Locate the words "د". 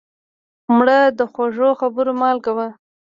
1.17-1.21